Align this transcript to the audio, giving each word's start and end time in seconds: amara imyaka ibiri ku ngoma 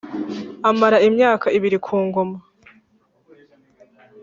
amara 0.69 0.97
imyaka 1.07 1.47
ibiri 1.57 1.77
ku 1.85 1.95
ngoma 2.05 2.37